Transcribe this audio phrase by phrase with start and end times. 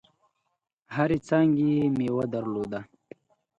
[0.95, 2.79] هرې څانګي یې مېوه درلوده.